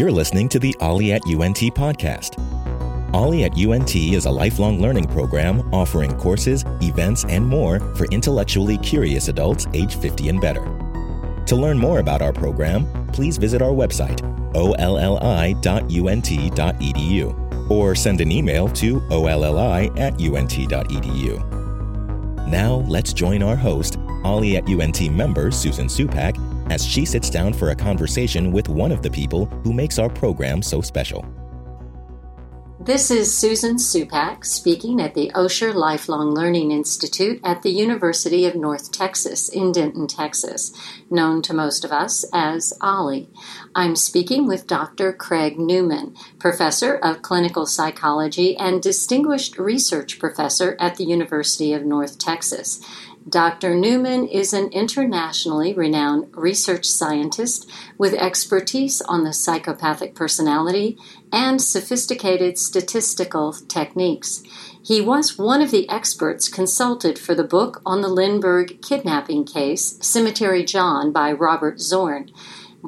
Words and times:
You're 0.00 0.10
listening 0.10 0.48
to 0.48 0.58
the 0.58 0.74
Ollie 0.80 1.12
at 1.12 1.20
UNT 1.26 1.58
podcast. 1.76 2.42
Ollie 3.12 3.44
at 3.44 3.52
UNT 3.58 3.94
is 3.94 4.24
a 4.24 4.30
lifelong 4.30 4.80
learning 4.80 5.04
program 5.08 5.60
offering 5.74 6.16
courses, 6.16 6.64
events, 6.80 7.26
and 7.26 7.46
more 7.46 7.80
for 7.94 8.06
intellectually 8.06 8.78
curious 8.78 9.28
adults 9.28 9.66
age 9.74 9.96
50 9.96 10.30
and 10.30 10.40
better. 10.40 10.64
To 11.44 11.54
learn 11.54 11.76
more 11.76 11.98
about 11.98 12.22
our 12.22 12.32
program, 12.32 12.86
please 13.12 13.36
visit 13.36 13.60
our 13.60 13.72
website, 13.72 14.22
olli.unt.edu, 14.54 14.90
or 17.70 17.94
send 17.94 18.22
an 18.22 18.32
email 18.32 18.68
to 18.70 19.02
olli 19.10 19.90
at 20.00 20.14
unt.edu. 20.14 21.46
Now, 22.48 22.76
let's 22.88 23.12
join 23.12 23.42
our 23.42 23.54
host, 23.54 23.98
Ollie 24.24 24.56
at 24.56 24.66
UNT 24.66 25.10
member 25.12 25.50
Susan 25.50 25.88
Supak, 25.88 26.38
as 26.70 26.86
she 26.86 27.04
sits 27.04 27.28
down 27.28 27.52
for 27.52 27.70
a 27.70 27.76
conversation 27.76 28.52
with 28.52 28.68
one 28.68 28.92
of 28.92 29.02
the 29.02 29.10
people 29.10 29.46
who 29.64 29.72
makes 29.72 29.98
our 29.98 30.08
program 30.08 30.62
so 30.62 30.80
special. 30.80 31.24
This 32.82 33.10
is 33.10 33.36
Susan 33.36 33.76
Supak 33.76 34.42
speaking 34.42 35.02
at 35.02 35.12
the 35.12 35.30
Osher 35.34 35.74
Lifelong 35.74 36.32
Learning 36.32 36.70
Institute 36.70 37.38
at 37.44 37.60
the 37.60 37.70
University 37.70 38.46
of 38.46 38.54
North 38.54 38.90
Texas 38.90 39.50
in 39.50 39.70
Denton, 39.70 40.06
Texas, 40.06 40.72
known 41.10 41.42
to 41.42 41.52
most 41.52 41.84
of 41.84 41.92
us 41.92 42.24
as 42.32 42.72
Ollie. 42.80 43.28
I'm 43.74 43.96
speaking 43.96 44.46
with 44.46 44.66
Dr. 44.66 45.12
Craig 45.12 45.58
Neumann, 45.58 46.16
professor 46.38 46.96
of 46.96 47.20
clinical 47.20 47.66
psychology 47.66 48.56
and 48.56 48.82
distinguished 48.82 49.58
research 49.58 50.18
professor 50.18 50.74
at 50.80 50.96
the 50.96 51.04
University 51.04 51.74
of 51.74 51.84
North 51.84 52.18
Texas. 52.18 52.82
Dr. 53.28 53.74
Neumann 53.74 54.26
is 54.26 54.54
an 54.54 54.68
internationally 54.68 55.74
renowned 55.74 56.34
research 56.34 56.86
scientist 56.86 57.70
with 57.98 58.14
expertise 58.14 59.02
on 59.02 59.24
the 59.24 59.34
psychopathic 59.34 60.14
personality 60.14 60.96
and 61.30 61.60
sophisticated 61.60 62.56
statistical 62.58 63.52
techniques. 63.52 64.42
He 64.82 65.02
was 65.02 65.36
one 65.36 65.60
of 65.60 65.70
the 65.70 65.86
experts 65.90 66.48
consulted 66.48 67.18
for 67.18 67.34
the 67.34 67.44
book 67.44 67.82
on 67.84 68.00
the 68.00 68.08
Lindbergh 68.08 68.80
kidnapping 68.80 69.44
case, 69.44 69.98
Cemetery 70.00 70.64
John, 70.64 71.12
by 71.12 71.30
Robert 71.30 71.78
Zorn. 71.78 72.30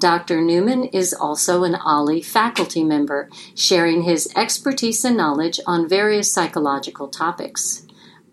Dr. 0.01 0.41
Neumann 0.41 0.85
is 0.85 1.13
also 1.13 1.65
an 1.65 1.75
Ollie 1.75 2.23
faculty 2.23 2.83
member, 2.83 3.29
sharing 3.55 4.03
his 4.03 4.33
expertise 4.35 5.05
and 5.05 5.19
knowledge 5.19 5.61
on 5.67 5.87
various 5.87 6.33
psychological 6.33 7.09
topics. 7.09 7.87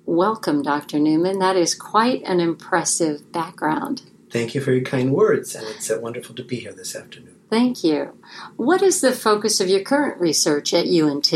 Welcome, 0.09 0.63
Dr. 0.63 0.97
Neumann. 0.97 1.37
That 1.37 1.55
is 1.55 1.75
quite 1.75 2.23
an 2.23 2.39
impressive 2.39 3.31
background. 3.31 4.01
Thank 4.31 4.55
you 4.55 4.59
for 4.59 4.71
your 4.71 4.81
kind 4.81 5.11
words, 5.11 5.53
and 5.53 5.67
it's 5.67 5.91
uh, 5.91 5.99
wonderful 6.01 6.33
to 6.33 6.43
be 6.43 6.55
here 6.55 6.73
this 6.73 6.95
afternoon. 6.95 7.35
Thank 7.51 7.83
you. 7.83 8.17
What 8.55 8.81
is 8.81 9.01
the 9.01 9.11
focus 9.11 9.59
of 9.59 9.69
your 9.69 9.81
current 9.81 10.19
research 10.19 10.73
at 10.73 10.87
UNT? 10.87 11.31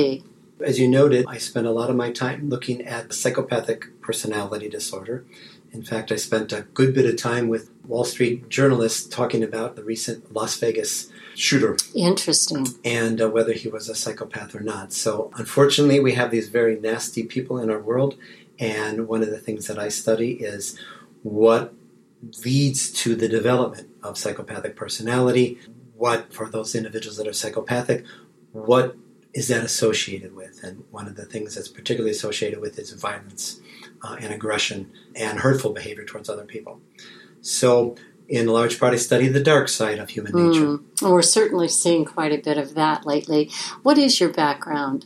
As 0.59 0.79
you 0.79 0.87
noted, 0.87 1.27
I 1.27 1.37
spent 1.37 1.67
a 1.67 1.71
lot 1.71 1.91
of 1.91 1.95
my 1.95 2.11
time 2.11 2.49
looking 2.49 2.81
at 2.81 3.13
psychopathic 3.13 4.01
personality 4.01 4.69
disorder. 4.69 5.23
In 5.71 5.83
fact, 5.83 6.11
I 6.11 6.15
spent 6.15 6.51
a 6.51 6.63
good 6.73 6.95
bit 6.95 7.05
of 7.05 7.15
time 7.15 7.49
with 7.49 7.69
Wall 7.85 8.05
Street 8.05 8.49
journalists 8.49 9.07
talking 9.07 9.43
about 9.43 9.75
the 9.75 9.83
recent 9.83 10.33
Las 10.33 10.57
Vegas 10.57 11.11
shooter. 11.35 11.77
Interesting. 11.95 12.67
And 12.85 13.21
uh, 13.21 13.29
whether 13.29 13.53
he 13.53 13.67
was 13.67 13.89
a 13.89 13.95
psychopath 13.95 14.55
or 14.55 14.61
not. 14.61 14.93
So, 14.93 15.31
unfortunately, 15.35 15.99
we 15.99 16.13
have 16.13 16.31
these 16.31 16.49
very 16.49 16.79
nasty 16.79 17.23
people 17.23 17.57
in 17.57 17.69
our 17.69 17.79
world, 17.79 18.15
and 18.59 19.07
one 19.07 19.21
of 19.21 19.29
the 19.29 19.39
things 19.39 19.67
that 19.67 19.79
I 19.79 19.89
study 19.89 20.33
is 20.33 20.79
what 21.23 21.73
leads 22.45 22.91
to 22.91 23.15
the 23.15 23.27
development 23.27 23.89
of 24.01 24.17
psychopathic 24.17 24.75
personality. 24.75 25.59
What, 25.95 26.33
for 26.33 26.49
those 26.49 26.75
individuals 26.75 27.17
that 27.17 27.27
are 27.27 27.33
psychopathic, 27.33 28.05
what 28.51 28.95
is 29.33 29.47
that 29.47 29.63
associated 29.63 30.35
with? 30.35 30.63
And 30.63 30.83
one 30.91 31.07
of 31.07 31.15
the 31.15 31.25
things 31.25 31.55
that's 31.55 31.67
particularly 31.67 32.11
associated 32.11 32.59
with 32.59 32.77
is 32.77 32.91
violence 32.91 33.61
uh, 34.01 34.17
and 34.19 34.33
aggression 34.33 34.91
and 35.15 35.39
hurtful 35.39 35.71
behavior 35.73 36.05
towards 36.05 36.29
other 36.29 36.45
people. 36.45 36.81
So, 37.41 37.95
in 38.29 38.47
large 38.47 38.79
part, 38.79 38.93
I 38.93 38.97
study 38.97 39.27
the 39.27 39.43
dark 39.43 39.67
side 39.67 39.99
of 39.99 40.09
human 40.09 40.33
nature. 40.33 40.77
Mm, 40.77 41.11
we're 41.11 41.21
certainly 41.21 41.67
seeing 41.67 42.05
quite 42.05 42.31
a 42.31 42.37
bit 42.37 42.57
of 42.57 42.73
that 42.75 43.05
lately. 43.05 43.51
What 43.81 43.97
is 43.97 44.19
your 44.19 44.29
background? 44.29 45.05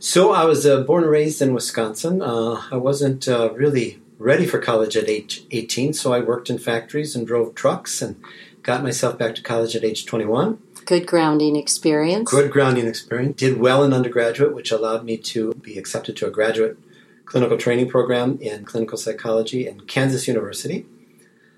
So 0.00 0.32
I 0.32 0.44
was 0.44 0.64
uh, 0.64 0.82
born 0.82 1.02
and 1.02 1.10
raised 1.10 1.42
in 1.42 1.54
Wisconsin. 1.54 2.22
Uh, 2.22 2.62
I 2.70 2.76
wasn't 2.76 3.26
uh, 3.26 3.52
really 3.54 4.00
ready 4.18 4.46
for 4.46 4.60
college 4.60 4.96
at 4.96 5.08
age 5.08 5.44
18, 5.50 5.92
so 5.92 6.12
I 6.12 6.20
worked 6.20 6.48
in 6.48 6.58
factories 6.58 7.16
and 7.16 7.26
drove 7.26 7.54
trucks 7.56 8.00
and 8.00 8.20
got 8.62 8.84
myself 8.84 9.18
back 9.18 9.34
to 9.34 9.42
college 9.42 9.74
at 9.74 9.82
age 9.82 10.06
21. 10.06 10.58
Good 10.84 11.06
grounding 11.06 11.56
experience. 11.56 12.30
Good 12.30 12.52
grounding 12.52 12.86
experience. 12.86 13.36
Did 13.36 13.58
well 13.58 13.82
in 13.82 13.92
undergraduate, 13.92 14.54
which 14.54 14.70
allowed 14.70 15.04
me 15.04 15.16
to 15.18 15.52
be 15.54 15.76
accepted 15.76 16.16
to 16.18 16.28
a 16.28 16.30
graduate 16.30 16.78
clinical 17.24 17.58
training 17.58 17.88
program 17.88 18.38
in 18.40 18.64
clinical 18.64 18.96
psychology 18.96 19.66
in 19.66 19.80
Kansas 19.80 20.28
University. 20.28 20.86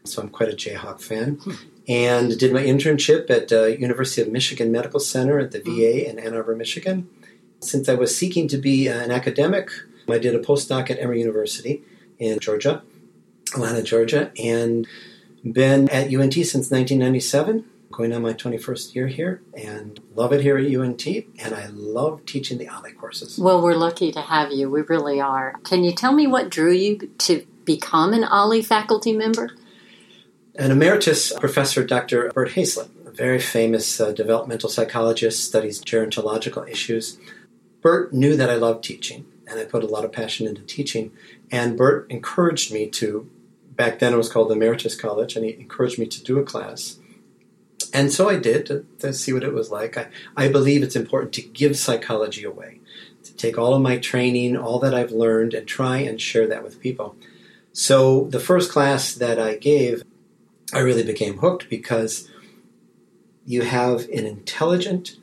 So 0.05 0.23
I'm 0.23 0.31
quite 0.31 0.49
a 0.49 0.57
Jayhawk 0.57 1.01
fan. 1.03 1.35
Hmm. 1.37 1.53
And 1.87 2.39
did 2.39 2.53
my 2.53 2.63
internship 2.63 3.29
at 3.29 3.53
uh, 3.53 3.67
University 3.67 4.23
of 4.23 4.33
Michigan 4.33 4.73
Medical 4.73 4.99
Center 4.99 5.39
at 5.39 5.53
the 5.53 5.61
hmm. 5.61 5.77
VA 5.77 6.11
in 6.11 6.19
Ann 6.19 6.35
Arbor, 6.35 6.57
Michigan 6.57 7.09
since 7.61 7.89
I 7.89 7.95
was 7.95 8.17
seeking 8.17 8.49
to 8.49 8.59
be 8.59 8.89
an 8.89 9.11
academic, 9.11 9.71
I 10.09 10.19
did 10.19 10.35
a 10.35 10.39
postdoc 10.39 10.91
at 10.91 10.99
Emory 10.99 11.21
University 11.21 11.83
in 12.19 12.39
Georgia, 12.41 12.83
Atlanta, 13.55 13.83
Georgia, 13.83 14.33
and 14.43 14.87
been 15.45 15.89
at 15.91 16.13
UNT 16.13 16.35
since 16.35 16.71
1997, 16.71 17.65
going 17.93 18.13
on 18.13 18.23
my 18.23 18.33
21st 18.33 18.95
year 18.95 19.07
here, 19.07 19.43
and 19.55 20.01
love 20.15 20.33
it 20.33 20.43
here 20.43 20.59
at 20.59 20.65
UNT, 20.65 21.07
and 21.07 21.55
I 21.55 21.67
love 21.69 22.25
teaching 22.27 22.59
the 22.59 22.69
Ollie 22.69 22.93
courses. 22.93 23.39
Well, 23.39 23.63
we're 23.63 23.75
lucky 23.75 24.13
to 24.13 24.21
have 24.21 24.53
you. 24.53 24.71
We 24.71 24.83
really 24.83 25.21
are. 25.21 25.59
Can 25.65 25.85
you 25.85 25.93
tell 25.93 26.13
me 26.13 26.27
what 26.27 26.51
drew 26.51 26.73
you 26.73 27.11
to 27.19 27.47
become 27.65 28.13
an 28.13 28.25
Ollie 28.25 28.63
faculty 28.63 29.13
member? 29.13 29.51
An 30.57 30.71
emeritus 30.71 31.33
professor, 31.39 31.85
Dr. 31.85 32.31
Bert 32.35 32.51
Hayslip, 32.51 32.89
a 33.07 33.11
very 33.11 33.39
famous 33.39 34.01
uh, 34.01 34.13
developmental 34.13 34.69
psychologist, 34.69 35.45
studies 35.45 35.81
gerontological 35.81 36.69
issues 36.69 37.19
Bert 37.81 38.13
knew 38.13 38.37
that 38.37 38.51
I 38.51 38.57
loved 38.57 38.85
teaching, 38.85 39.27
and 39.47 39.59
I 39.59 39.65
put 39.65 39.83
a 39.83 39.89
lot 39.89 40.05
of 40.05 40.13
passion 40.13 40.47
into 40.47 40.63
teaching. 40.63 41.13
And 41.51 41.77
Bert 41.77 42.07
encouraged 42.11 42.73
me 42.73 42.89
to, 42.89 43.29
back 43.75 43.99
then 43.99 44.13
it 44.13 44.19
was 44.19 44.31
called 44.31 44.53
Emeritus 44.53 44.95
College, 44.95 45.37
and 45.37 45.45
he 45.45 45.53
encouraged 45.55 45.99
me 45.99 46.07
to 46.07 46.23
do 46.23 46.39
a 46.39 46.45
class. 46.45 46.99
And 47.93 48.13
so 48.13 48.29
I 48.29 48.37
did 48.37 48.67
to, 48.67 48.87
to 48.99 49.13
see 49.13 49.33
what 49.33 49.43
it 49.43 49.53
was 49.53 49.71
like. 49.71 49.97
I, 49.97 50.09
I 50.37 50.49
believe 50.49 50.83
it's 50.83 50.97
important 50.97 51.33
to 51.35 51.43
give 51.43 51.77
psychology 51.77 52.45
away, 52.45 52.81
to 53.25 53.35
take 53.35 53.59
all 53.59 53.75
of 53.75 53.83
my 53.83 53.99
training, 53.99 54.57
all 54.57 54.79
that 54.81 54.95
I've 54.95 55.13
learned, 55.13 55.55
and 55.55 55.67
try 55.67 55.99
and 55.99 56.21
share 56.21 56.47
that 56.47 56.63
with 56.63 56.81
people. 56.81 57.17
So 57.73 58.25
the 58.25 58.41
first 58.41 58.71
class 58.71 59.15
that 59.15 59.39
I 59.39 59.57
gave, 59.57 60.05
I 60.73 60.81
really 60.81 61.03
became 61.03 61.39
hooked 61.39 61.69
because 61.69 62.29
you 63.45 63.63
have 63.63 64.09
an 64.11 64.27
intelligent, 64.27 65.17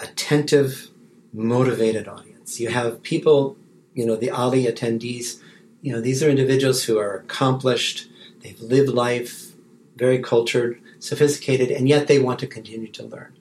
attentive, 0.00 0.90
motivated 1.36 2.08
audience. 2.08 2.58
You 2.58 2.70
have 2.70 3.02
people, 3.02 3.56
you 3.94 4.06
know, 4.06 4.16
the 4.16 4.30
Ollie 4.30 4.66
attendees, 4.66 5.40
you 5.82 5.92
know, 5.92 6.00
these 6.00 6.22
are 6.22 6.30
individuals 6.30 6.84
who 6.84 6.98
are 6.98 7.16
accomplished, 7.16 8.08
they've 8.40 8.60
lived 8.60 8.88
life, 8.88 9.52
very 9.96 10.18
cultured, 10.18 10.80
sophisticated, 10.98 11.70
and 11.70 11.88
yet 11.88 12.06
they 12.06 12.18
want 12.18 12.38
to 12.40 12.46
continue 12.46 12.90
to 12.92 13.04
learn. 13.04 13.32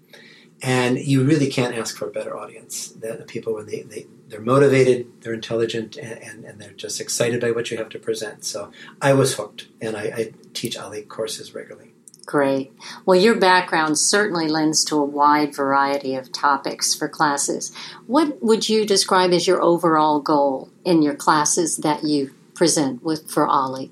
And 0.61 0.97
you 0.99 1.23
really 1.23 1.47
can't 1.47 1.75
ask 1.75 1.97
for 1.97 2.07
a 2.07 2.11
better 2.11 2.35
audience 2.37 2.89
than 2.89 3.17
the 3.17 3.25
people 3.25 3.53
when 3.53 3.65
they, 3.65 3.81
they, 3.83 4.07
they're 4.29 4.41
motivated, 4.41 5.07
they're 5.21 5.33
intelligent, 5.33 5.97
and, 5.97 6.21
and, 6.21 6.45
and, 6.45 6.61
they're 6.61 6.71
just 6.71 7.01
excited 7.01 7.41
by 7.41 7.51
what 7.51 7.71
you 7.71 7.77
have 7.77 7.89
to 7.89 7.99
present. 7.99 8.45
So 8.45 8.71
I 9.01 9.13
was 9.13 9.35
hooked, 9.35 9.67
and 9.81 9.97
I, 9.97 10.01
I 10.01 10.33
teach 10.53 10.77
Ollie 10.77 11.01
courses 11.01 11.53
regularly. 11.53 11.94
Great. 12.25 12.73
Well, 13.05 13.19
your 13.19 13.35
background 13.35 13.99
certainly 13.99 14.47
lends 14.47 14.83
to 14.85 14.95
a 14.95 15.05
wide 15.05 15.55
variety 15.55 16.15
of 16.15 16.31
topics 16.31 16.95
for 16.95 17.07
classes. 17.07 17.71
What 18.07 18.41
would 18.41 18.67
you 18.67 18.85
describe 18.85 19.31
as 19.31 19.45
your 19.45 19.61
overall 19.61 20.19
goal 20.19 20.69
in 20.83 21.03
your 21.03 21.15
classes 21.15 21.77
that 21.77 22.03
you 22.03 22.33
present 22.55 23.03
with 23.03 23.29
for 23.29 23.45
Ollie? 23.45 23.91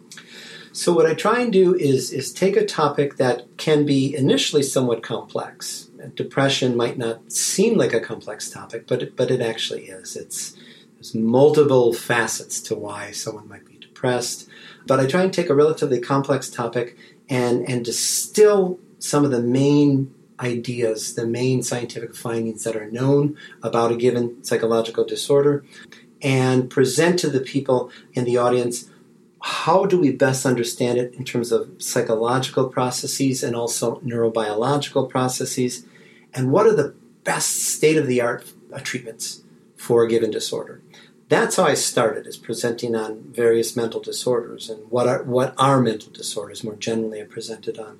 So 0.71 0.91
what 0.91 1.05
I 1.05 1.13
try 1.13 1.41
and 1.41 1.53
do 1.53 1.75
is 1.75 2.11
is 2.11 2.33
take 2.33 2.57
a 2.57 2.65
topic 2.65 3.17
that 3.17 3.45
can 3.57 3.85
be 3.85 4.15
initially 4.15 4.63
somewhat 4.63 5.03
complex. 5.03 5.89
Depression 6.15 6.75
might 6.75 6.97
not 6.97 7.31
seem 7.31 7.77
like 7.77 7.93
a 7.93 7.99
complex 7.99 8.49
topic, 8.49 8.87
but 8.87 9.03
it, 9.03 9.15
but 9.15 9.29
it 9.29 9.39
actually 9.39 9.85
is. 9.85 10.15
It's 10.15 10.57
there's 10.95 11.13
multiple 11.13 11.93
facets 11.93 12.59
to 12.61 12.75
why 12.75 13.11
someone 13.11 13.47
might 13.47 13.67
be 13.67 13.77
depressed. 13.77 14.49
But 14.87 14.99
I 14.99 15.05
try 15.05 15.21
and 15.23 15.33
take 15.33 15.49
a 15.49 15.55
relatively 15.55 15.99
complex 15.99 16.49
topic 16.49 16.97
and, 17.33 17.67
and 17.67 17.83
distill 17.83 18.79
some 18.99 19.25
of 19.25 19.31
the 19.31 19.41
main 19.41 20.13
ideas, 20.39 21.15
the 21.15 21.25
main 21.25 21.63
scientific 21.63 22.15
findings 22.15 22.63
that 22.63 22.75
are 22.75 22.91
known 22.91 23.35
about 23.63 23.91
a 23.91 23.95
given 23.95 24.43
psychological 24.43 25.03
disorder, 25.03 25.65
and 26.21 26.69
present 26.69 27.17
to 27.19 27.29
the 27.29 27.39
people 27.39 27.89
in 28.13 28.23
the 28.23 28.37
audience 28.37 28.89
how 29.41 29.85
do 29.85 29.99
we 29.99 30.11
best 30.11 30.45
understand 30.45 30.97
it 30.97 31.13
in 31.15 31.25
terms 31.25 31.51
of 31.51 31.69
psychological 31.77 32.69
processes 32.69 33.43
and 33.43 33.55
also 33.55 33.99
neurobiological 34.01 35.09
processes, 35.09 35.85
and 36.33 36.51
what 36.51 36.67
are 36.67 36.75
the 36.75 36.93
best 37.23 37.63
state 37.63 37.97
of 37.97 38.05
the 38.05 38.21
art 38.21 38.45
treatments 38.83 39.41
for 39.75 40.03
a 40.03 40.07
given 40.07 40.29
disorder. 40.29 40.81
That's 41.33 41.55
how 41.55 41.63
I 41.63 41.73
started, 41.73 42.27
is 42.27 42.37
presenting 42.37 42.95
on 42.95 43.23
various 43.23 43.75
mental 43.75 43.99
disorders 43.99 44.69
and 44.69 44.91
what 44.91 45.07
are, 45.07 45.23
what 45.23 45.55
are 45.57 45.81
mental 45.81 46.11
disorders 46.11 46.63
more 46.63 46.75
generally 46.75 47.23
I 47.23 47.25
presented 47.25 47.79
on. 47.79 47.97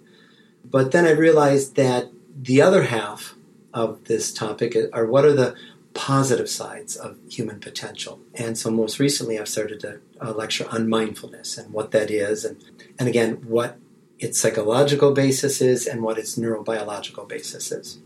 But 0.63 0.91
then 0.91 1.07
I 1.07 1.13
realized 1.13 1.75
that 1.75 2.11
the 2.39 2.61
other 2.61 2.83
half 2.83 3.33
of 3.73 4.03
this 4.03 4.31
topic 4.31 4.77
are 4.93 5.07
what 5.07 5.25
are 5.25 5.33
the 5.33 5.55
positive 5.95 6.47
sides 6.47 6.95
of 6.95 7.17
human 7.27 7.59
potential. 7.59 8.19
And 8.35 8.55
so 8.55 8.69
most 8.69 8.99
recently 8.99 9.39
I've 9.39 9.49
started 9.49 9.79
to 9.79 9.99
uh, 10.21 10.31
lecture 10.33 10.67
on 10.69 10.87
mindfulness 10.87 11.57
and 11.57 11.73
what 11.73 11.89
that 11.89 12.11
is 12.11 12.45
and, 12.45 12.63
and 12.99 13.09
again 13.09 13.37
what 13.47 13.79
its 14.19 14.39
psychological 14.39 15.11
basis 15.11 15.61
is 15.61 15.85
and 15.87 16.01
what 16.01 16.17
its 16.17 16.37
neurobiological 16.37 17.27
basis 17.27 17.71
is. 17.71 17.99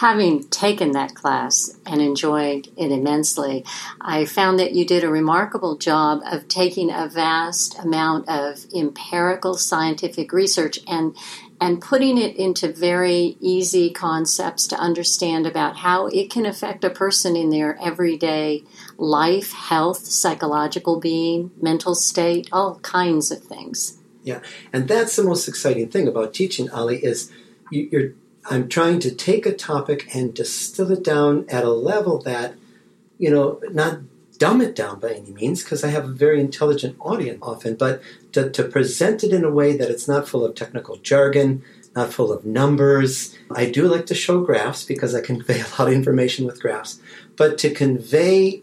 Having 0.00 0.48
taken 0.48 0.92
that 0.92 1.14
class 1.14 1.78
and 1.86 2.00
enjoyed 2.00 2.68
it 2.76 2.90
immensely, 2.90 3.64
I 4.00 4.24
found 4.24 4.58
that 4.58 4.72
you 4.72 4.84
did 4.84 5.04
a 5.04 5.10
remarkable 5.10 5.76
job 5.76 6.22
of 6.24 6.48
taking 6.48 6.90
a 6.90 7.08
vast 7.08 7.78
amount 7.78 8.28
of 8.28 8.64
empirical 8.74 9.54
scientific 9.56 10.32
research 10.32 10.80
and 10.88 11.14
and 11.60 11.80
putting 11.80 12.18
it 12.18 12.34
into 12.34 12.72
very 12.72 13.36
easy 13.38 13.88
concepts 13.88 14.66
to 14.66 14.76
understand 14.76 15.46
about 15.46 15.76
how 15.76 16.08
it 16.08 16.28
can 16.28 16.44
affect 16.44 16.82
a 16.82 16.90
person 16.90 17.36
in 17.36 17.50
their 17.50 17.78
everyday 17.80 18.64
life, 18.96 19.52
health, 19.52 19.98
psychological 19.98 20.98
being, 20.98 21.52
mental 21.60 21.94
state, 21.94 22.48
all 22.50 22.80
kinds 22.80 23.30
of 23.30 23.44
things. 23.44 24.01
Yeah, 24.22 24.40
and 24.72 24.86
that's 24.86 25.16
the 25.16 25.24
most 25.24 25.48
exciting 25.48 25.88
thing 25.88 26.06
about 26.06 26.32
teaching, 26.32 26.70
Ollie, 26.70 27.04
is 27.04 27.30
you're 27.70 28.12
I'm 28.50 28.68
trying 28.68 28.98
to 29.00 29.14
take 29.14 29.46
a 29.46 29.54
topic 29.54 30.14
and 30.14 30.34
distill 30.34 30.90
it 30.90 31.04
down 31.04 31.46
at 31.48 31.64
a 31.64 31.70
level 31.70 32.18
that, 32.22 32.54
you 33.18 33.30
know, 33.30 33.60
not 33.70 34.00
dumb 34.38 34.60
it 34.60 34.74
down 34.74 34.98
by 34.98 35.10
any 35.10 35.30
means, 35.30 35.62
because 35.62 35.84
I 35.84 35.88
have 35.88 36.04
a 36.04 36.12
very 36.12 36.40
intelligent 36.40 36.96
audience 36.98 37.38
often, 37.40 37.76
but 37.76 38.02
to, 38.32 38.50
to 38.50 38.64
present 38.64 39.22
it 39.22 39.32
in 39.32 39.44
a 39.44 39.50
way 39.50 39.76
that 39.76 39.90
it's 39.90 40.08
not 40.08 40.28
full 40.28 40.44
of 40.44 40.56
technical 40.56 40.96
jargon, 40.96 41.62
not 41.94 42.12
full 42.12 42.32
of 42.32 42.44
numbers. 42.44 43.36
I 43.54 43.70
do 43.70 43.86
like 43.86 44.06
to 44.06 44.14
show 44.14 44.40
graphs 44.40 44.84
because 44.84 45.14
I 45.14 45.20
convey 45.20 45.60
a 45.60 45.68
lot 45.78 45.88
of 45.88 45.92
information 45.92 46.44
with 46.44 46.60
graphs, 46.60 47.00
but 47.36 47.58
to 47.58 47.70
convey 47.72 48.62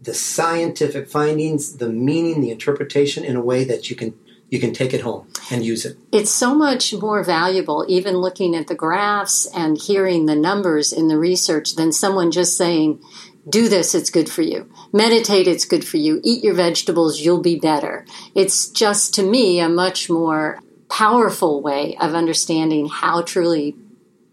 the 0.00 0.14
scientific 0.14 1.08
findings, 1.08 1.78
the 1.78 1.88
meaning, 1.88 2.40
the 2.40 2.50
interpretation 2.50 3.24
in 3.24 3.34
a 3.34 3.40
way 3.40 3.64
that 3.64 3.90
you 3.90 3.96
can 3.96 4.16
you 4.48 4.60
can 4.60 4.72
take 4.72 4.94
it 4.94 5.00
home 5.00 5.26
and 5.50 5.64
use 5.64 5.84
it. 5.84 5.96
It's 6.12 6.30
so 6.30 6.54
much 6.54 6.94
more 6.94 7.24
valuable, 7.24 7.84
even 7.88 8.16
looking 8.16 8.54
at 8.54 8.68
the 8.68 8.74
graphs 8.74 9.46
and 9.54 9.76
hearing 9.76 10.26
the 10.26 10.36
numbers 10.36 10.92
in 10.92 11.08
the 11.08 11.18
research, 11.18 11.74
than 11.74 11.92
someone 11.92 12.30
just 12.30 12.56
saying, 12.56 13.02
do 13.48 13.68
this, 13.68 13.94
it's 13.94 14.10
good 14.10 14.28
for 14.28 14.42
you. 14.42 14.70
Meditate, 14.92 15.46
it's 15.46 15.64
good 15.64 15.86
for 15.86 15.96
you. 15.98 16.20
Eat 16.24 16.42
your 16.42 16.54
vegetables, 16.54 17.20
you'll 17.20 17.42
be 17.42 17.58
better. 17.58 18.04
It's 18.34 18.68
just, 18.68 19.14
to 19.14 19.22
me, 19.22 19.60
a 19.60 19.68
much 19.68 20.10
more 20.10 20.60
powerful 20.88 21.60
way 21.60 21.96
of 22.00 22.14
understanding 22.14 22.88
how 22.88 23.22
truly 23.22 23.76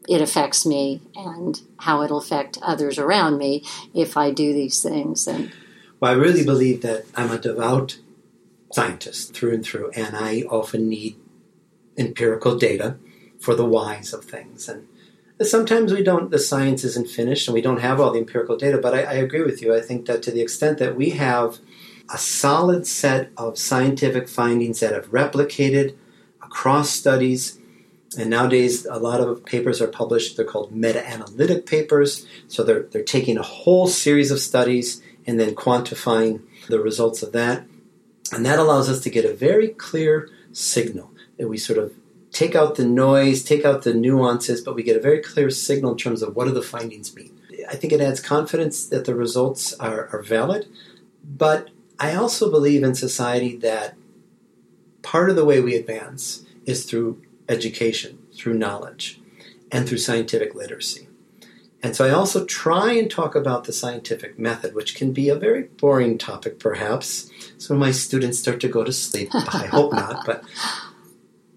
it 0.08 0.22
affects 0.22 0.66
me 0.66 1.02
and 1.16 1.62
how 1.78 2.02
it'll 2.02 2.18
affect 2.18 2.58
others 2.62 3.00
around 3.00 3.38
me 3.38 3.64
if 3.94 4.18
I 4.18 4.32
do 4.32 4.54
these 4.54 4.82
things. 4.82 5.28
And 5.28 5.52
well, 6.00 6.12
I 6.12 6.16
really 6.16 6.44
believe 6.44 6.82
that 6.82 7.06
I'm 7.16 7.32
a 7.32 7.38
devout 7.38 8.00
scientist 8.74 9.34
through 9.34 9.54
and 9.54 9.64
through, 9.64 9.92
and 9.92 10.16
I 10.16 10.42
often 10.50 10.90
need 10.90 11.16
empirical 11.98 12.58
data 12.58 12.98
for 13.40 13.56
the 13.56 13.66
whys 13.66 14.14
of 14.14 14.26
things. 14.26 14.68
And 14.68 14.88
sometimes 15.42 15.94
we 15.94 16.04
don't, 16.04 16.32
the 16.32 16.40
science 16.40 16.84
isn't 16.84 17.10
finished 17.10 17.48
and 17.48 17.54
we 17.54 17.62
don't 17.62 17.82
have 17.82 18.00
all 18.00 18.12
the 18.12 18.20
empirical 18.20 18.58
data, 18.58 18.78
but 18.78 18.94
I, 18.94 19.02
I 19.04 19.14
agree 19.14 19.44
with 19.44 19.62
you. 19.62 19.76
I 19.76 19.82
think 19.82 20.06
that 20.08 20.24
to 20.24 20.32
the 20.32 20.42
extent 20.42 20.80
that 20.80 20.96
we 20.96 21.12
have 21.12 21.60
a 22.14 22.18
solid 22.18 22.88
set 22.88 23.32
of 23.38 23.58
scientific 23.58 24.28
findings 24.28 24.80
that 24.80 24.94
have 24.94 25.12
replicated 25.12 25.96
across 26.42 26.90
studies, 26.90 27.60
and 28.18 28.30
nowadays, 28.30 28.86
a 28.86 29.00
lot 29.00 29.22
of 29.22 29.44
papers 29.44 29.82
are 29.82 29.88
published. 29.88 30.38
They're 30.38 30.46
called 30.46 30.72
meta-analytic 30.72 31.66
papers. 31.66 32.28
So 32.48 32.64
they're 32.64 32.84
they're 32.84 33.04
taking 33.04 33.40
a 33.40 33.42
whole 33.42 33.88
series 33.88 34.30
of 34.30 34.40
studies 34.40 35.02
and 35.26 35.40
then 35.40 35.56
quantifying 35.56 36.42
the 36.70 36.80
results 36.80 37.24
of 37.24 37.32
that. 37.32 37.66
And 38.32 38.46
that 38.46 38.60
allows 38.60 38.90
us 38.90 39.02
to 39.02 39.10
get 39.10 39.26
a 39.26 39.34
very 39.34 39.70
clear 39.70 40.30
signal 40.52 41.12
that 41.38 41.48
we 41.48 41.58
sort 41.58 41.80
of 41.80 41.94
take 42.32 42.56
out 42.56 42.76
the 42.76 42.86
noise, 42.86 43.44
take 43.44 43.64
out 43.64 43.84
the 43.84 43.94
nuances, 43.94 44.62
but 44.62 44.76
we 44.76 44.84
get 44.84 44.98
a 44.98 45.02
very 45.02 45.20
clear 45.20 45.50
signal 45.50 45.92
in 45.92 45.98
terms 45.98 46.22
of 46.22 46.36
what 46.36 46.46
do 46.46 46.52
the 46.52 46.62
findings 46.62 47.16
mean. 47.16 47.40
I 47.70 47.76
think 47.76 47.94
it 47.94 48.02
adds 48.02 48.20
confidence 48.20 48.86
that 48.88 49.06
the 49.06 49.16
results 49.16 49.74
are, 49.76 50.10
are 50.12 50.22
valid, 50.22 50.68
but 51.24 51.70
I 52.00 52.16
also 52.16 52.50
believe 52.50 52.84
in 52.84 52.96
society 52.96 53.56
that 53.58 53.96
part 55.02 55.30
of 55.30 55.36
the 55.36 55.46
way 55.46 55.60
we 55.60 55.76
advance 55.76 56.44
is 56.66 56.86
through 56.86 57.22
education, 57.48 58.20
through 58.36 58.56
knowledge, 58.56 59.22
and 59.72 59.88
through 59.88 60.00
scientific 60.00 60.56
literacy. 60.56 61.08
And 61.84 61.94
so 61.98 62.06
I 62.06 62.12
also 62.12 62.46
try 62.46 62.94
and 62.94 63.12
talk 63.12 63.36
about 63.36 63.66
the 63.66 63.74
scientific 63.74 64.40
method, 64.40 64.74
which 64.74 64.96
can 64.96 65.12
be 65.12 65.28
a 65.28 65.36
very 65.36 65.64
boring 65.64 66.18
topic, 66.18 66.58
perhaps. 66.58 67.30
So 67.58 67.76
my 67.76 67.92
students 67.92 68.40
start 68.40 68.62
to 68.62 68.70
go 68.70 68.86
to 68.86 68.94
sleep. 68.94 69.30
I 69.34 69.68
hope 69.68 69.92
not, 69.92 70.26
but 70.26 70.46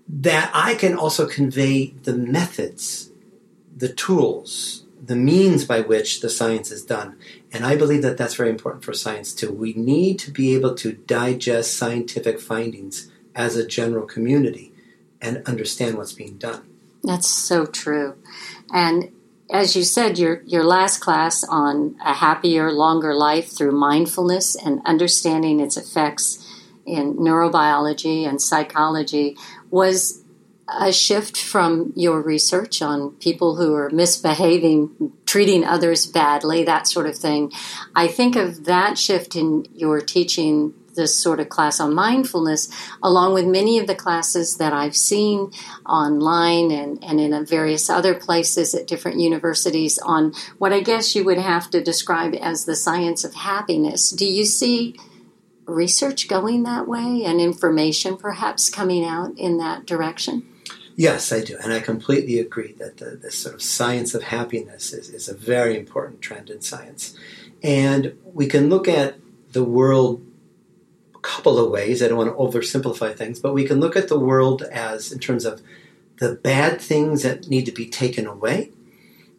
that 0.08 0.50
I 0.52 0.74
can 0.74 0.96
also 0.96 1.28
convey 1.28 1.92
the 2.02 2.16
methods, 2.16 3.12
the 3.74 3.88
tools, 3.88 4.84
the 5.00 5.14
means 5.14 5.64
by 5.64 5.80
which 5.80 6.20
the 6.20 6.28
science 6.28 6.72
is 6.72 6.84
done. 6.84 7.16
And 7.52 7.64
I 7.64 7.76
believe 7.76 8.02
that 8.02 8.16
that's 8.16 8.34
very 8.34 8.50
important 8.50 8.84
for 8.84 8.94
science 8.94 9.32
too. 9.32 9.52
We 9.52 9.74
need 9.74 10.18
to 10.20 10.32
be 10.32 10.56
able 10.56 10.74
to 10.76 10.92
digest 10.92 11.76
scientific 11.76 12.40
findings 12.40 13.08
as 13.36 13.56
a 13.56 13.66
general 13.66 14.06
community 14.06 14.72
and 15.20 15.46
understand 15.46 15.96
what's 15.96 16.12
being 16.12 16.36
done. 16.36 16.68
That's 17.04 17.28
so 17.28 17.66
true. 17.66 18.16
And 18.72 19.12
as 19.50 19.76
you 19.76 19.84
said, 19.84 20.18
your 20.18 20.42
your 20.44 20.64
last 20.64 20.98
class 20.98 21.44
on 21.44 21.96
a 22.04 22.14
happier, 22.14 22.72
longer 22.72 23.14
life 23.14 23.48
through 23.48 23.72
mindfulness 23.72 24.56
and 24.56 24.80
understanding 24.84 25.60
its 25.60 25.76
effects 25.76 26.42
in 26.84 27.14
neurobiology 27.16 28.28
and 28.28 28.40
psychology 28.40 29.36
was 29.70 30.22
a 30.68 30.92
shift 30.92 31.36
from 31.36 31.92
your 31.94 32.20
research 32.20 32.82
on 32.82 33.12
people 33.12 33.56
who 33.56 33.74
are 33.74 33.90
misbehaving, 33.90 35.12
treating 35.24 35.64
others 35.64 36.06
badly, 36.06 36.64
that 36.64 36.88
sort 36.88 37.06
of 37.06 37.16
thing. 37.16 37.52
I 37.94 38.08
think 38.08 38.34
of 38.34 38.64
that 38.64 38.98
shift 38.98 39.36
in 39.36 39.66
your 39.74 40.00
teaching 40.00 40.74
this 40.96 41.16
sort 41.16 41.40
of 41.40 41.48
class 41.48 41.78
on 41.78 41.94
mindfulness, 41.94 42.68
along 43.02 43.34
with 43.34 43.46
many 43.46 43.78
of 43.78 43.86
the 43.86 43.94
classes 43.94 44.56
that 44.56 44.72
I've 44.72 44.96
seen 44.96 45.52
online 45.86 46.70
and, 46.70 47.02
and 47.04 47.20
in 47.20 47.46
various 47.46 47.88
other 47.88 48.14
places 48.14 48.74
at 48.74 48.86
different 48.86 49.20
universities 49.20 49.98
on 49.98 50.32
what 50.58 50.72
I 50.72 50.80
guess 50.80 51.14
you 51.14 51.24
would 51.24 51.38
have 51.38 51.70
to 51.70 51.82
describe 51.82 52.34
as 52.34 52.64
the 52.64 52.74
science 52.74 53.24
of 53.24 53.34
happiness. 53.34 54.10
Do 54.10 54.26
you 54.26 54.44
see 54.44 54.96
research 55.66 56.28
going 56.28 56.62
that 56.62 56.88
way 56.88 57.24
and 57.24 57.40
information 57.40 58.16
perhaps 58.16 58.70
coming 58.70 59.04
out 59.04 59.36
in 59.38 59.58
that 59.58 59.86
direction? 59.86 60.46
Yes, 60.96 61.30
I 61.30 61.42
do. 61.42 61.58
And 61.62 61.74
I 61.74 61.80
completely 61.80 62.38
agree 62.38 62.72
that 62.78 62.96
the, 62.96 63.16
this 63.16 63.36
sort 63.36 63.54
of 63.54 63.62
science 63.62 64.14
of 64.14 64.22
happiness 64.24 64.94
is, 64.94 65.10
is 65.10 65.28
a 65.28 65.34
very 65.34 65.78
important 65.78 66.22
trend 66.22 66.48
in 66.48 66.62
science. 66.62 67.14
And 67.62 68.16
we 68.24 68.46
can 68.46 68.70
look 68.70 68.88
at 68.88 69.16
the 69.52 69.64
world 69.64 70.25
couple 71.26 71.58
of 71.58 71.70
ways. 71.70 72.02
I 72.02 72.08
don't 72.08 72.16
want 72.16 72.30
to 72.30 72.36
oversimplify 72.36 73.16
things, 73.16 73.40
but 73.40 73.52
we 73.52 73.64
can 73.64 73.80
look 73.80 73.96
at 73.96 74.06
the 74.06 74.18
world 74.18 74.62
as 74.62 75.10
in 75.10 75.18
terms 75.18 75.44
of 75.44 75.60
the 76.18 76.34
bad 76.34 76.80
things 76.80 77.22
that 77.24 77.48
need 77.48 77.66
to 77.66 77.72
be 77.72 77.86
taken 77.86 78.26
away, 78.26 78.70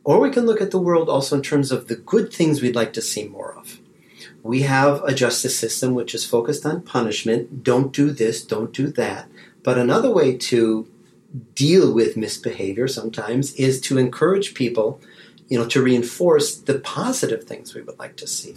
or 0.04 0.20
we 0.20 0.30
can 0.30 0.46
look 0.46 0.62
at 0.62 0.72
the 0.72 0.82
world 0.82 1.08
also 1.08 1.38
in 1.38 1.42
terms 1.42 1.72
of 1.72 1.88
the 1.88 1.96
good 1.96 2.34
things 2.34 2.62
we'd 2.62 2.76
like 2.76 2.94
to 2.94 3.02
see 3.02 3.26
more 3.28 3.54
of. 3.56 3.80
We 4.44 4.64
have 4.64 5.02
a 5.04 5.14
justice 5.14 5.58
system 5.58 5.96
which 5.96 6.14
is 6.14 6.26
focused 6.26 6.66
on 6.66 6.82
punishment. 6.82 7.64
Don't 7.64 7.94
do 7.94 8.12
this, 8.12 8.44
don't 8.44 8.74
do 8.74 8.88
that. 8.92 9.30
But 9.64 9.78
another 9.78 10.12
way 10.12 10.38
to 10.38 10.88
deal 11.56 11.94
with 11.94 12.18
misbehavior 12.18 12.88
sometimes 12.88 13.54
is 13.56 13.82
to 13.82 13.98
encourage 13.98 14.54
people, 14.54 15.00
you 15.48 15.58
know, 15.58 15.68
to 15.68 15.82
reinforce 15.82 16.56
the 16.56 16.80
positive 16.80 17.46
things 17.46 17.74
we 17.74 17.82
would 17.82 18.00
like 18.00 18.18
to 18.18 18.28
see. 18.28 18.56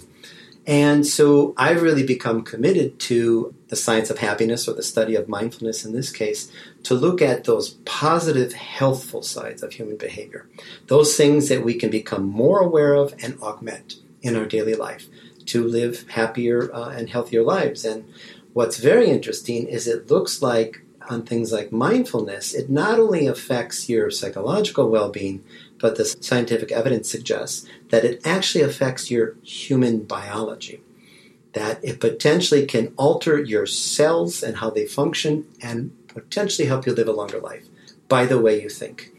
And 0.67 1.07
so 1.07 1.55
I've 1.57 1.83
really 1.83 2.05
become 2.05 2.43
committed 2.43 2.99
to 3.01 3.55
the 3.69 3.77
science 3.77 4.11
of 4.11 4.19
happiness 4.19 4.69
or 4.69 4.75
the 4.75 4.83
study 4.83 5.15
of 5.15 5.29
mindfulness 5.29 5.85
in 5.85 5.93
this 5.93 6.13
case 6.13 6.53
to 6.85 6.95
look 6.95 7.23
at 7.23 7.45
those 7.45 7.71
positive, 7.85 8.53
healthful 8.53 9.23
sides 9.23 9.63
of 9.63 9.73
human 9.73 9.97
behavior. 9.97 10.49
Those 10.87 11.17
things 11.17 11.49
that 11.49 11.65
we 11.65 11.75
can 11.75 11.91
become 11.91 12.25
more 12.25 12.61
aware 12.61 12.95
of 12.95 13.15
and 13.23 13.41
augment 13.41 13.97
in 14.23 14.37
our 14.37 14.47
daily 14.47 14.75
life 14.75 15.07
to 15.47 15.65
live 15.67 16.09
happier 16.11 16.73
uh, 16.75 16.91
and 16.91 17.09
healthier 17.09 17.43
lives. 17.43 17.85
And 17.85 18.05
what's 18.53 18.77
very 18.77 19.09
interesting 19.09 19.67
is 19.67 19.87
it 19.87 20.11
looks 20.11 20.43
like 20.43 20.83
on 21.09 21.25
things 21.25 21.53
like 21.53 21.73
mindfulness, 21.73 22.55
it 22.55 22.71
not 22.71 23.01
only 23.01 23.27
affects 23.27 23.89
your 23.89 24.11
psychological 24.11 24.89
well 24.89 25.11
being, 25.11 25.43
but 25.81 25.97
the 25.97 26.05
scientific 26.05 26.71
evidence 26.71 27.11
suggests 27.11 27.67
that 27.89 28.05
it 28.05 28.21
actually 28.25 28.63
affects 28.63 29.11
your 29.11 29.37
human 29.43 30.05
biology. 30.05 30.83
That 31.55 31.83
it 31.83 32.01
potentially 32.01 32.67
can 32.67 32.93
alter 32.97 33.43
your 33.43 33.67
cells 33.67 34.43
and 34.43 34.59
how 34.59 34.71
they 34.71 34.87
function 34.87 35.47
and 35.61 35.91
potentially 36.09 36.69
help 36.69 36.87
you 36.87 36.95
live 36.95 37.09
a 37.09 37.13
longer 37.13 37.41
life 37.41 37.67
by 38.09 38.27
the 38.27 38.41
way 38.41 38.61
you 38.61 38.69
think 38.69 39.11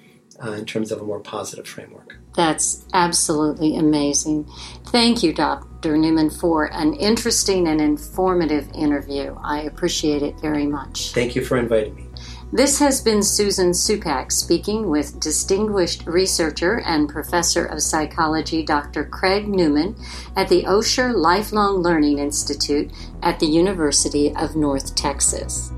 uh, 0.43 0.51
in 0.51 0.65
terms 0.65 0.91
of 0.91 1.01
a 1.01 1.03
more 1.03 1.19
positive 1.19 1.67
framework. 1.67 2.17
That's 2.35 2.85
absolutely 2.93 3.75
amazing. 3.75 4.49
Thank 4.87 5.23
you, 5.23 5.33
Dr. 5.33 5.97
Neumann, 5.97 6.29
for 6.29 6.71
an 6.73 6.93
interesting 6.93 7.67
and 7.67 7.81
informative 7.81 8.69
interview. 8.73 9.35
I 9.43 9.61
appreciate 9.61 10.23
it 10.23 10.39
very 10.39 10.65
much. 10.65 11.11
Thank 11.11 11.35
you 11.35 11.43
for 11.43 11.57
inviting 11.57 11.95
me. 11.95 12.10
This 12.53 12.79
has 12.79 12.99
been 12.99 13.23
Susan 13.23 13.71
Supak 13.71 14.29
speaking 14.29 14.89
with 14.89 15.21
distinguished 15.21 16.05
researcher 16.05 16.81
and 16.81 17.07
professor 17.07 17.65
of 17.65 17.81
psychology 17.81 18.61
Dr. 18.61 19.05
Craig 19.05 19.47
Neumann 19.47 19.95
at 20.35 20.49
the 20.49 20.63
Osher 20.63 21.15
Lifelong 21.15 21.77
Learning 21.77 22.19
Institute 22.19 22.91
at 23.23 23.39
the 23.39 23.45
University 23.45 24.35
of 24.35 24.57
North 24.57 24.95
Texas. 24.95 25.71